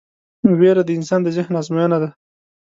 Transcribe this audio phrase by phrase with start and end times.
[0.59, 2.09] وېره د انسان د ذهن ازموینه ده.